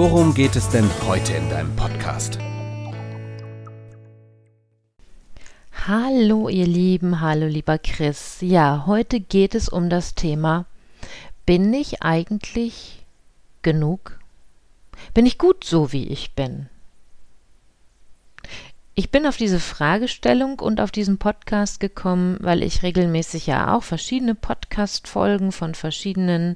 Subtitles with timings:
[0.00, 2.38] worum geht es denn heute in deinem Podcast?
[5.86, 8.38] Hallo ihr Lieben, hallo lieber Chris.
[8.40, 10.64] Ja, heute geht es um das Thema,
[11.44, 13.04] bin ich eigentlich
[13.60, 14.18] genug?
[15.12, 16.70] Bin ich gut so, wie ich bin?
[18.94, 23.82] Ich bin auf diese Fragestellung und auf diesen Podcast gekommen, weil ich regelmäßig ja auch
[23.82, 26.54] verschiedene Podcast-Folgen von verschiedenen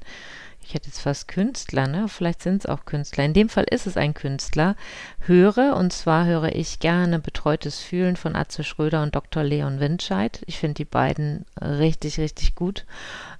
[0.67, 2.07] ich hätte jetzt fast Künstler, ne?
[2.07, 3.23] Vielleicht sind es auch Künstler.
[3.23, 4.75] In dem Fall ist es ein Künstler.
[5.19, 9.43] Höre, und zwar höre ich gerne Betreutes Fühlen von Atze Schröder und Dr.
[9.43, 10.41] Leon Windscheid.
[10.47, 12.85] Ich finde die beiden richtig, richtig gut.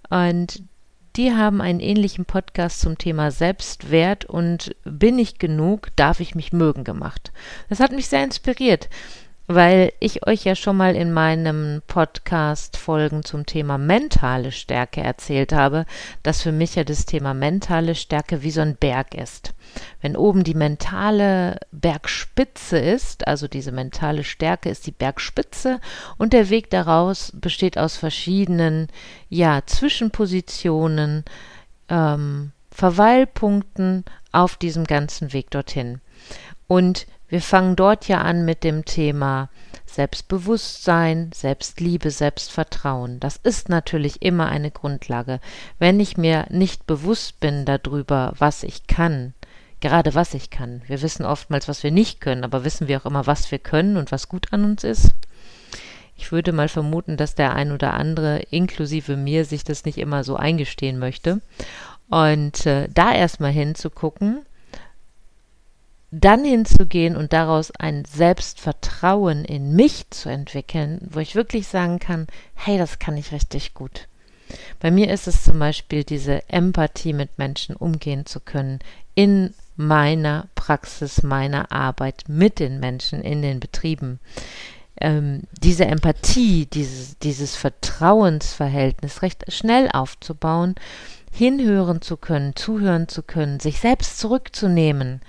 [0.10, 0.64] Und
[1.16, 6.54] die haben einen ähnlichen Podcast zum Thema Selbstwert und bin ich genug, darf ich mich
[6.54, 7.32] mögen gemacht.
[7.70, 8.90] Das hat mich sehr inspiriert
[9.48, 15.54] weil ich euch ja schon mal in meinem Podcast Folgen zum Thema mentale Stärke erzählt
[15.54, 15.86] habe,
[16.24, 19.54] dass für mich ja das Thema mentale Stärke wie so ein Berg ist.
[20.02, 25.80] Wenn oben die mentale Bergspitze ist, also diese mentale Stärke ist die Bergspitze
[26.18, 28.88] und der Weg daraus besteht aus verschiedenen,
[29.30, 31.24] ja, Zwischenpositionen,
[31.90, 36.02] ähm, Verweilpunkten auf diesem ganzen Weg dorthin.
[36.68, 39.50] Und wir fangen dort ja an mit dem Thema
[39.86, 43.20] Selbstbewusstsein, Selbstliebe, Selbstvertrauen.
[43.20, 45.40] Das ist natürlich immer eine Grundlage.
[45.80, 49.34] Wenn ich mir nicht bewusst bin darüber, was ich kann,
[49.80, 50.82] gerade was ich kann.
[50.88, 53.98] Wir wissen oftmals, was wir nicht können, aber wissen wir auch immer, was wir können
[53.98, 55.12] und was gut an uns ist?
[56.18, 60.24] Ich würde mal vermuten, dass der ein oder andere, inklusive mir, sich das nicht immer
[60.24, 61.42] so eingestehen möchte.
[62.10, 64.46] Und äh, da erstmal hinzugucken,
[66.22, 72.28] dann hinzugehen und daraus ein Selbstvertrauen in mich zu entwickeln, wo ich wirklich sagen kann,
[72.54, 74.08] hey, das kann ich richtig gut.
[74.80, 78.80] Bei mir ist es zum Beispiel diese Empathie mit Menschen umgehen zu können
[79.16, 84.20] in meiner Praxis, meiner Arbeit mit den Menschen in den Betrieben.
[85.02, 90.76] Ähm, diese Empathie, dieses, dieses Vertrauensverhältnis recht schnell aufzubauen,
[91.32, 95.22] hinhören zu können, zuhören zu können, sich selbst zurückzunehmen,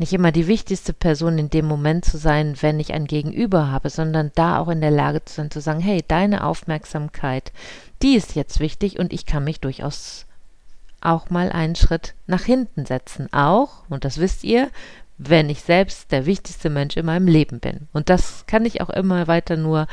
[0.00, 3.90] nicht immer die wichtigste Person in dem Moment zu sein, wenn ich ein Gegenüber habe,
[3.90, 7.52] sondern da auch in der Lage zu sein, zu sagen, hey, deine Aufmerksamkeit,
[8.02, 10.24] die ist jetzt wichtig und ich kann mich durchaus
[11.02, 13.28] auch mal einen Schritt nach hinten setzen.
[13.32, 14.70] Auch, und das wisst ihr,
[15.18, 17.88] wenn ich selbst der wichtigste Mensch in meinem Leben bin.
[17.92, 19.86] Und das kann ich auch immer weiter nur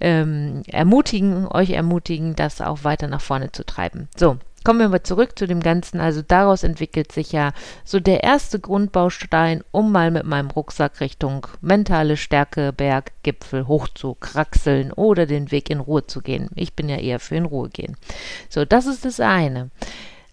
[0.00, 4.08] ähm, ermutigen, euch ermutigen, das auch weiter nach vorne zu treiben.
[4.16, 4.38] So,
[4.70, 5.98] Kommen wir mal zurück zu dem Ganzen.
[5.98, 7.50] Also daraus entwickelt sich ja
[7.84, 13.88] so der erste Grundbaustein, um mal mit meinem Rucksack Richtung mentale Stärke, Berg, Gipfel hoch
[13.88, 16.50] zu kraxeln oder den Weg in Ruhe zu gehen.
[16.54, 17.96] Ich bin ja eher für in Ruhe gehen.
[18.48, 19.70] So, das ist das eine.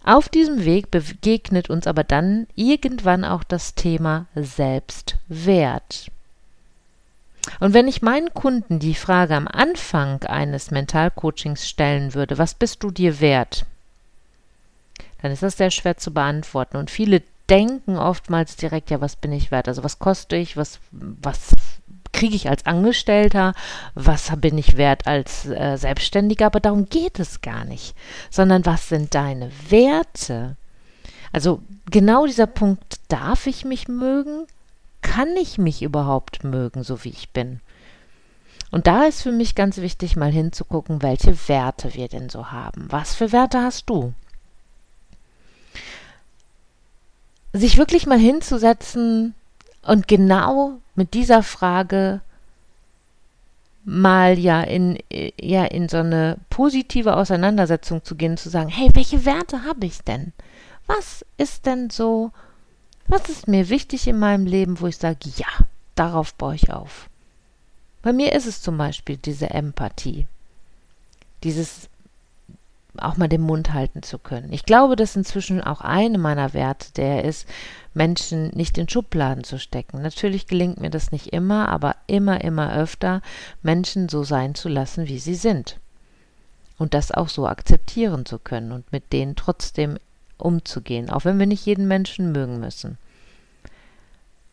[0.03, 6.11] Auf diesem Weg begegnet uns aber dann irgendwann auch das Thema Selbstwert.
[7.59, 12.83] Und wenn ich meinen Kunden die Frage am Anfang eines Mentalcoachings stellen würde, was bist
[12.83, 13.65] du dir wert?
[15.21, 16.77] Dann ist das sehr schwer zu beantworten.
[16.77, 19.67] Und viele denken oftmals direkt, ja, was bin ich wert?
[19.67, 20.57] Also was koste ich?
[20.57, 21.51] Was, was
[22.11, 23.53] kriege ich als Angestellter?
[23.95, 26.47] Was bin ich wert als äh, Selbstständiger?
[26.47, 27.95] Aber darum geht es gar nicht,
[28.29, 30.57] sondern was sind deine Werte?
[31.31, 34.47] Also genau dieser Punkt, darf ich mich mögen?
[35.01, 37.61] Kann ich mich überhaupt mögen, so wie ich bin?
[38.71, 42.87] Und da ist für mich ganz wichtig, mal hinzugucken, welche Werte wir denn so haben.
[42.89, 44.13] Was für Werte hast du?
[47.53, 49.33] Sich wirklich mal hinzusetzen
[49.83, 52.21] und genau mit dieser Frage
[53.85, 54.97] mal ja in,
[55.39, 60.01] ja in so eine positive Auseinandersetzung zu gehen, zu sagen, hey, welche Werte habe ich
[60.01, 60.33] denn?
[60.87, 62.31] Was ist denn so,
[63.07, 65.47] was ist mir wichtig in meinem Leben, wo ich sage, ja,
[65.95, 67.09] darauf baue ich auf.
[68.01, 70.27] Bei mir ist es zum Beispiel diese Empathie,
[71.43, 71.89] dieses
[72.99, 74.51] auch mal den Mund halten zu können.
[74.51, 77.47] Ich glaube, dass inzwischen auch eine meiner Werte der ist,
[77.93, 80.01] Menschen nicht in Schubladen zu stecken.
[80.01, 83.21] Natürlich gelingt mir das nicht immer, aber immer, immer öfter,
[83.61, 85.79] Menschen so sein zu lassen, wie sie sind.
[86.77, 89.97] Und das auch so akzeptieren zu können und mit denen trotzdem
[90.37, 92.97] umzugehen, auch wenn wir nicht jeden Menschen mögen müssen.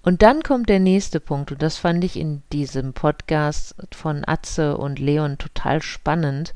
[0.04, 4.76] Und dann kommt der nächste Punkt, und das fand ich in diesem Podcast von Atze
[4.76, 6.52] und Leon total spannend,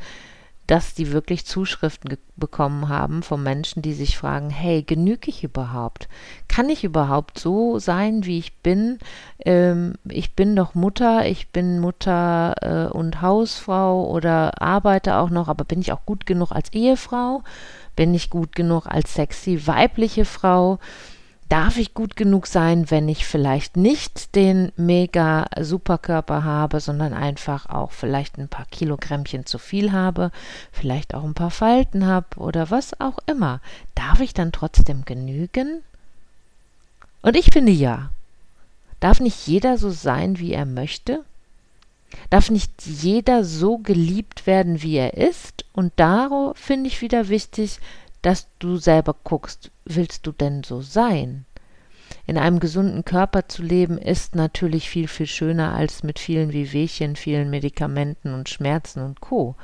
[0.68, 6.08] dass die wirklich Zuschriften bekommen haben von Menschen, die sich fragen, hey, genüge ich überhaupt?
[6.46, 8.98] Kann ich überhaupt so sein, wie ich bin?
[9.44, 15.48] Ähm, ich bin doch Mutter, ich bin Mutter äh, und Hausfrau oder arbeite auch noch,
[15.48, 17.42] aber bin ich auch gut genug als Ehefrau?
[17.96, 20.78] Bin ich gut genug als sexy weibliche Frau?
[21.48, 27.66] Darf ich gut genug sein, wenn ich vielleicht nicht den mega Superkörper habe, sondern einfach
[27.68, 30.30] auch vielleicht ein paar Kilogrammchen zu viel habe,
[30.72, 33.60] vielleicht auch ein paar Falten habe oder was auch immer.
[33.94, 35.82] Darf ich dann trotzdem genügen?
[37.22, 38.10] Und ich finde ja.
[39.00, 41.24] Darf nicht jeder so sein, wie er möchte?
[42.30, 45.64] Darf nicht jeder so geliebt werden, wie er ist?
[45.72, 47.78] Und darauf finde ich wieder wichtig,
[48.22, 51.44] dass du selber guckst, willst du denn so sein?
[52.26, 57.16] In einem gesunden Körper zu leben ist natürlich viel, viel schöner als mit vielen Wehwehchen,
[57.16, 59.54] vielen Medikamenten und Schmerzen und Co.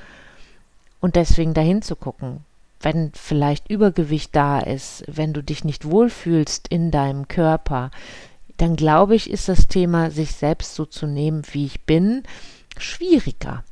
[1.01, 2.41] Und deswegen dahin zu gucken,
[2.81, 7.91] wenn vielleicht Übergewicht da ist, wenn du dich nicht wohlfühlst in deinem Körper,
[8.57, 12.23] dann glaube ich, ist das Thema, sich selbst so zu nehmen, wie ich bin,
[12.79, 13.65] schwieriger.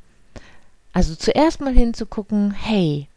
[0.91, 3.07] Also zuerst mal hinzugucken, hey,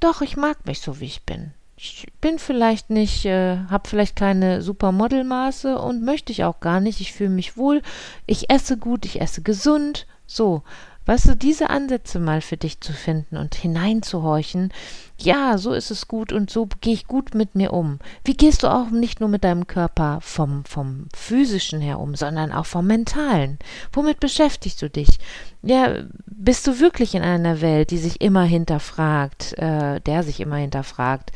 [0.00, 1.52] doch, ich mag mich so, wie ich bin.
[1.76, 7.00] Ich bin vielleicht nicht, äh, habe vielleicht keine Supermodelmaße und möchte ich auch gar nicht.
[7.00, 7.80] Ich fühle mich wohl.
[8.26, 10.06] Ich esse gut, ich esse gesund.
[10.26, 10.62] So.
[11.10, 14.72] Weißt du, diese Ansätze mal für dich zu finden und hineinzuhorchen,
[15.18, 17.98] ja, so ist es gut und so gehe ich gut mit mir um.
[18.22, 22.52] Wie gehst du auch nicht nur mit deinem Körper vom, vom physischen her um, sondern
[22.52, 23.58] auch vom mentalen?
[23.92, 25.18] Womit beschäftigst du dich?
[25.62, 25.96] Ja,
[26.26, 31.32] bist du wirklich in einer Welt, die sich immer hinterfragt, äh, der sich immer hinterfragt,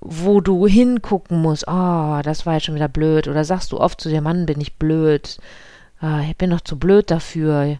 [0.00, 4.00] wo du hingucken musst, oh, das war jetzt schon wieder blöd, oder sagst du oft
[4.00, 5.38] zu dir, Mann, bin ich blöd,
[6.00, 7.78] ah, ich bin doch zu blöd dafür,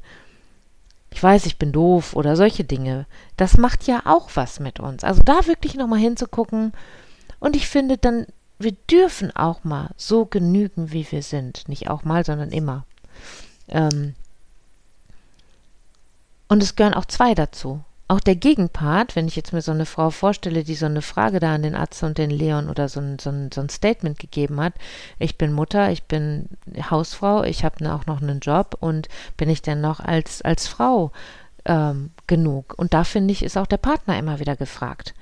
[1.12, 3.06] ich weiß, ich bin doof oder solche Dinge.
[3.36, 5.04] Das macht ja auch was mit uns.
[5.04, 6.72] Also da wirklich nochmal hinzugucken.
[7.38, 8.26] Und ich finde dann,
[8.58, 11.68] wir dürfen auch mal so genügen, wie wir sind.
[11.68, 12.86] Nicht auch mal, sondern immer.
[13.68, 14.14] Ähm
[16.48, 19.86] und es gehören auch zwei dazu auch der Gegenpart, wenn ich jetzt mir so eine
[19.86, 23.00] Frau vorstelle, die so eine Frage da an den Atze und den Leon oder so
[23.00, 24.74] ein, so ein, so ein Statement gegeben hat,
[25.18, 26.50] ich bin Mutter, ich bin
[26.90, 31.10] Hausfrau, ich habe auch noch einen Job und bin ich denn noch als, als Frau
[31.64, 32.74] ähm, genug?
[32.76, 35.14] Und da finde ich, ist auch der Partner immer wieder gefragt.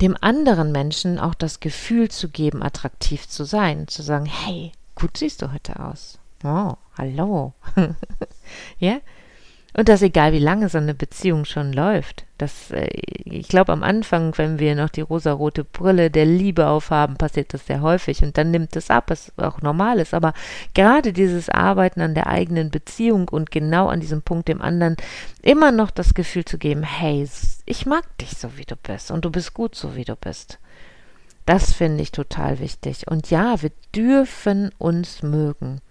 [0.00, 5.16] Dem anderen Menschen auch das Gefühl zu geben, attraktiv zu sein, zu sagen, hey, gut
[5.16, 6.18] siehst du heute aus.
[6.42, 7.54] Oh, hallo.
[8.78, 8.98] ja,
[9.76, 12.24] und das egal, wie lange so eine Beziehung schon läuft.
[12.38, 12.88] Das, äh,
[13.24, 17.66] ich glaube, am Anfang, wenn wir noch die rosarote Brille der Liebe aufhaben, passiert das
[17.66, 18.22] sehr häufig.
[18.22, 20.14] Und dann nimmt es ab, was auch normal ist.
[20.14, 20.32] Aber
[20.72, 24.96] gerade dieses Arbeiten an der eigenen Beziehung und genau an diesem Punkt dem anderen
[25.42, 27.28] immer noch das Gefühl zu geben, hey,
[27.66, 29.10] ich mag dich so, wie du bist.
[29.10, 30.58] Und du bist gut so, wie du bist.
[31.44, 33.06] Das finde ich total wichtig.
[33.08, 35.82] Und ja, wir dürfen uns mögen.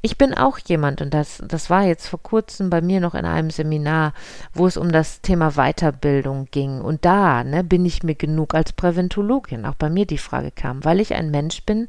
[0.00, 3.24] Ich bin auch jemand, und das, das war jetzt vor kurzem bei mir noch in
[3.24, 4.14] einem Seminar,
[4.54, 6.80] wo es um das Thema Weiterbildung ging.
[6.80, 10.84] Und da ne, bin ich mir genug als Präventologin, auch bei mir die Frage kam,
[10.84, 11.88] weil ich ein Mensch bin,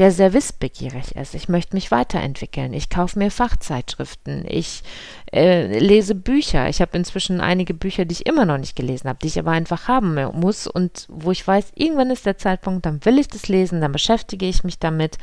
[0.00, 1.34] der sehr wissbegierig ist.
[1.34, 2.72] Ich möchte mich weiterentwickeln.
[2.72, 4.46] Ich kaufe mir Fachzeitschriften.
[4.48, 4.82] Ich
[5.30, 6.70] äh, lese Bücher.
[6.70, 9.50] Ich habe inzwischen einige Bücher, die ich immer noch nicht gelesen habe, die ich aber
[9.50, 13.48] einfach haben muss und wo ich weiß, irgendwann ist der Zeitpunkt, dann will ich das
[13.48, 15.18] lesen, dann beschäftige ich mich damit.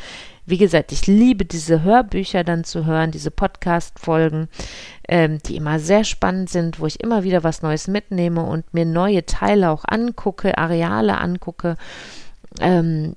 [0.45, 4.47] Wie gesagt, ich liebe diese Hörbücher dann zu hören, diese Podcast-Folgen,
[5.07, 8.85] ähm, die immer sehr spannend sind, wo ich immer wieder was Neues mitnehme und mir
[8.85, 11.77] neue Teile auch angucke, Areale angucke.
[12.61, 13.15] Ähm,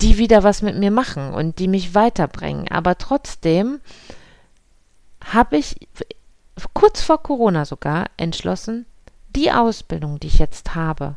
[0.00, 2.68] die wieder was mit mir machen und die mich weiterbringen.
[2.68, 3.80] Aber trotzdem
[5.24, 5.88] habe ich
[6.74, 8.86] kurz vor Corona sogar entschlossen,
[9.34, 11.16] die Ausbildung, die ich jetzt habe,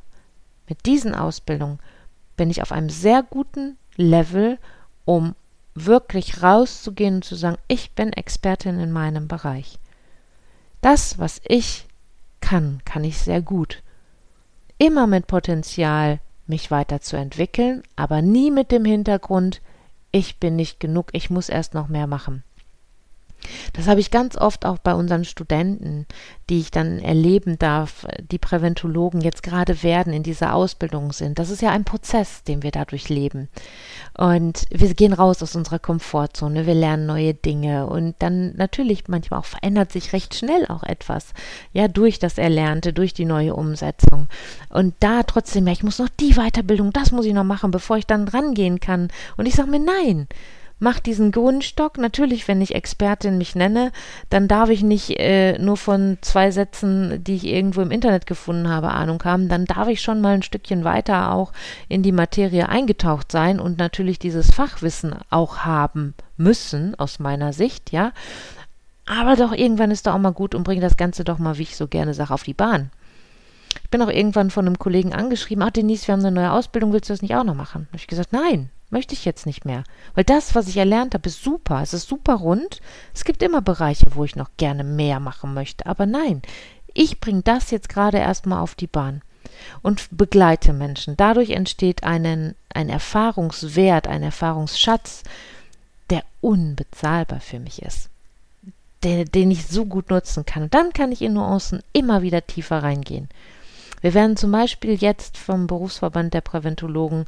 [0.68, 1.80] mit diesen Ausbildungen
[2.36, 4.60] bin ich auf einem sehr guten Level,
[5.06, 5.36] um
[5.74, 9.80] wirklich rauszugehen und zu sagen, ich bin Expertin in meinem Bereich.
[10.82, 11.88] Das, was ich
[12.42, 13.84] kann, kann ich sehr gut.
[14.78, 16.20] Immer mit Potenzial,
[16.50, 19.62] mich weiterzuentwickeln, aber nie mit dem Hintergrund,
[20.12, 22.44] ich bin nicht genug, ich muss erst noch mehr machen.
[23.74, 26.06] Das habe ich ganz oft auch bei unseren Studenten,
[26.50, 31.40] die ich dann erleben darf, die Präventologen jetzt gerade werden, in dieser Ausbildung sind.
[31.40, 33.50] Das ist ja ein Prozess, den wir dadurch leben.
[34.18, 39.40] Und wir gehen raus aus unserer Komfortzone, wir lernen neue Dinge und dann natürlich manchmal
[39.40, 41.34] auch verändert sich recht schnell auch etwas.
[41.74, 44.28] Ja, durch das Erlernte, durch die neue Umsetzung.
[44.70, 47.98] Und da trotzdem, ja, ich muss noch die Weiterbildung, das muss ich noch machen, bevor
[47.98, 49.10] ich dann rangehen kann.
[49.38, 50.28] Und ich sage mir, nein,
[50.80, 51.98] mach diesen Grundstock.
[51.98, 53.92] Natürlich, wenn ich Expertin mich nenne,
[54.30, 58.70] dann darf ich nicht äh, nur von zwei Sätzen, die ich irgendwo im Internet gefunden
[58.70, 59.50] habe, Ahnung haben.
[59.50, 61.52] Dann darf ich schon mal ein Stückchen weiter auch
[61.88, 67.92] in die Materie eingetaucht sein und natürlich dieses Fachwissen auch haben müssen, aus meiner Sicht,
[67.92, 68.12] ja.
[69.06, 71.64] Aber doch irgendwann ist doch auch mal gut und bringe das Ganze doch mal, wie
[71.64, 72.92] ich so gerne sage, auf die Bahn.
[73.84, 76.94] Ich bin auch irgendwann von einem Kollegen angeschrieben, ach Denise, wir haben eine neue Ausbildung,
[76.94, 77.84] willst du das nicht auch noch machen?
[77.86, 79.84] Da habe ich gesagt, nein, Möchte ich jetzt nicht mehr.
[80.16, 81.82] Weil das, was ich erlernt habe, ist super.
[81.82, 82.82] Es ist super rund.
[83.14, 85.86] Es gibt immer Bereiche, wo ich noch gerne mehr machen möchte.
[85.86, 86.42] Aber nein,
[86.94, 89.22] ich bringe das jetzt gerade erstmal auf die Bahn
[89.82, 91.18] und begleite Menschen.
[91.18, 95.24] Dadurch entsteht einen, ein Erfahrungswert, ein Erfahrungsschatz,
[96.10, 98.10] der unbezahlbar für mich ist.
[99.04, 100.64] Den, den ich so gut nutzen kann.
[100.64, 103.30] Und dann kann ich in Nuancen immer wieder tiefer reingehen.
[104.02, 107.26] Wir werden zum Beispiel jetzt vom Berufsverband der Präventologen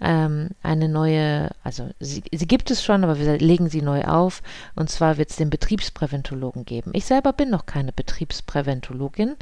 [0.00, 4.42] ähm, eine neue, also sie, sie gibt es schon, aber wir legen sie neu auf.
[4.74, 6.90] Und zwar wird es den Betriebspräventologen geben.
[6.94, 9.36] Ich selber bin noch keine Betriebspräventologin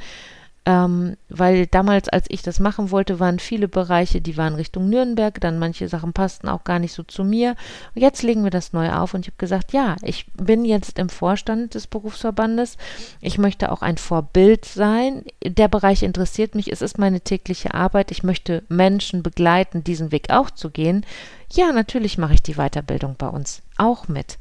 [0.71, 5.41] ähm, weil damals, als ich das machen wollte, waren viele Bereiche, die waren Richtung Nürnberg,
[5.41, 7.57] dann manche Sachen passten auch gar nicht so zu mir.
[7.97, 11.00] Und jetzt legen wir das neu auf und ich habe gesagt, ja, ich bin jetzt
[11.00, 12.77] im Vorstand des Berufsverbandes.
[13.21, 15.25] Ich möchte auch ein Vorbild sein.
[15.45, 18.12] Der Bereich interessiert mich, es ist meine tägliche Arbeit.
[18.12, 21.05] Ich möchte Menschen begleiten, diesen Weg auch zu gehen.
[21.53, 24.39] Ja, natürlich mache ich die Weiterbildung bei uns auch mit.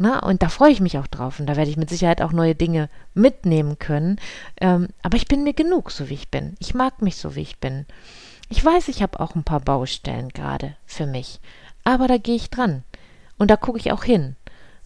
[0.00, 2.30] Na, und da freue ich mich auch drauf und da werde ich mit Sicherheit auch
[2.30, 4.20] neue Dinge mitnehmen können.
[4.60, 6.54] Ähm, aber ich bin mir genug, so wie ich bin.
[6.60, 7.84] Ich mag mich so, wie ich bin.
[8.48, 11.40] Ich weiß, ich habe auch ein paar Baustellen gerade für mich.
[11.82, 12.84] Aber da gehe ich dran.
[13.38, 14.36] Und da gucke ich auch hin.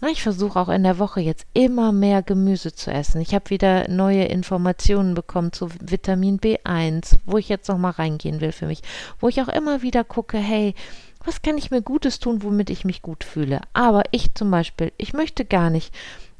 [0.01, 3.21] Na, ich versuche auch in der Woche jetzt immer mehr Gemüse zu essen.
[3.21, 8.41] Ich habe wieder neue Informationen bekommen zu Vitamin B1, wo ich jetzt noch mal reingehen
[8.41, 8.83] will für mich.
[9.21, 10.75] Wo ich auch immer wieder gucke, hey,
[11.25, 13.61] was kann ich mir Gutes tun, womit ich mich gut fühle.
[13.73, 15.95] Aber ich zum Beispiel, ich möchte gar nicht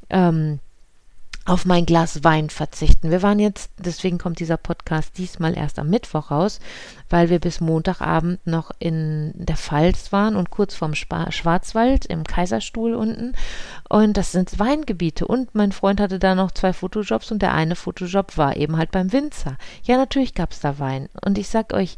[0.09, 0.59] ähm,
[1.45, 3.11] auf mein Glas Wein verzichten.
[3.11, 6.59] Wir waren jetzt, deswegen kommt dieser Podcast diesmal erst am Mittwoch raus,
[7.09, 12.23] weil wir bis Montagabend noch in der Pfalz waren und kurz vorm Spa Schwarzwald im
[12.23, 13.33] Kaiserstuhl unten.
[13.89, 15.27] Und das sind Weingebiete.
[15.27, 18.91] Und mein Freund hatte da noch zwei Fotojobs und der eine Fotojob war eben halt
[18.91, 19.57] beim Winzer.
[19.83, 21.09] Ja, natürlich gab es da Wein.
[21.25, 21.97] Und ich sag euch,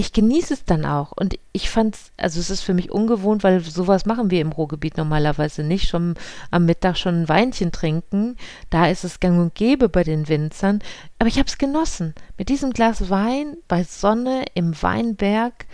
[0.00, 1.12] ich genieße es dann auch.
[1.12, 4.50] Und ich fand es, also es ist für mich ungewohnt, weil sowas machen wir im
[4.50, 5.88] Ruhrgebiet normalerweise nicht.
[5.88, 6.14] Schon
[6.50, 8.36] am Mittag schon ein Weinchen trinken.
[8.70, 10.80] Da ist es gang und gäbe bei den Winzern.
[11.18, 12.14] Aber ich habe es genossen.
[12.38, 15.66] Mit diesem Glas Wein bei Sonne im Weinberg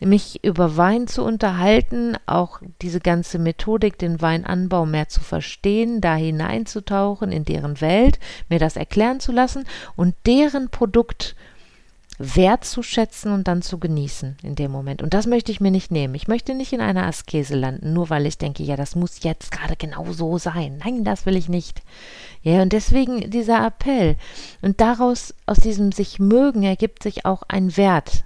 [0.00, 6.14] mich über Wein zu unterhalten, auch diese ganze Methodik, den Weinanbau mehr zu verstehen, da
[6.14, 9.64] hineinzutauchen in deren Welt, mir das erklären zu lassen
[9.96, 11.34] und deren Produkt
[12.18, 15.02] wertzuschätzen und dann zu genießen in dem Moment.
[15.02, 16.14] Und das möchte ich mir nicht nehmen.
[16.14, 19.52] Ich möchte nicht in einer Askese landen, nur weil ich denke, ja, das muss jetzt
[19.52, 20.80] gerade genau so sein.
[20.84, 21.82] Nein, das will ich nicht.
[22.42, 24.16] Ja, und deswegen dieser Appell.
[24.62, 28.24] Und daraus, aus diesem sich mögen, ergibt sich auch ein Wert.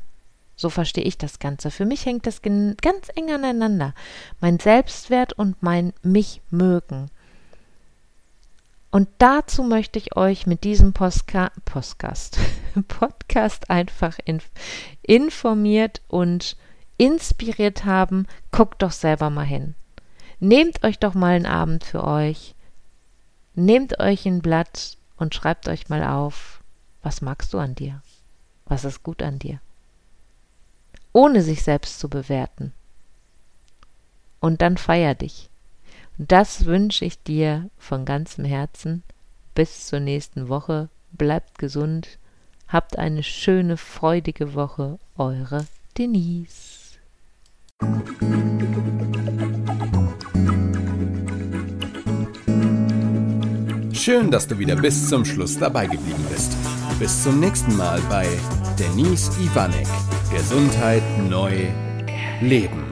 [0.57, 1.71] So verstehe ich das Ganze.
[1.71, 3.95] Für mich hängt das ganz eng aneinander.
[4.41, 7.11] Mein Selbstwert und mein mich mögen.
[8.93, 12.39] Und dazu möchte ich euch mit diesem Postka Podcast,
[12.89, 14.43] Podcast einfach in,
[15.01, 16.59] informiert und
[16.99, 18.27] inspiriert haben.
[18.51, 19.75] Guckt doch selber mal hin.
[20.41, 22.55] Nehmt euch doch mal einen Abend für euch.
[23.55, 26.61] Nehmt euch ein Blatt und schreibt euch mal auf,
[27.03, 28.03] was magst du an dir?
[28.67, 29.59] Was ist gut an dir?
[31.15, 32.75] Ohne sich selbst zu bewerten.
[34.39, 35.49] Und dann feier dich.
[36.29, 39.03] Das wünsche ich dir von ganzem Herzen.
[39.57, 40.89] Bis zur nächsten Woche.
[41.11, 42.19] Bleibt gesund.
[42.69, 44.99] Habt eine schöne, freudige Woche.
[45.17, 45.67] Eure
[45.99, 46.99] Denise.
[53.93, 56.57] Schön, dass du wieder bis zum Schluss dabei geblieben bist.
[57.01, 58.29] Bis zum nächsten Mal bei
[58.79, 59.89] Denise Ivanek.
[60.31, 61.67] Gesundheit neu
[62.41, 62.92] leben.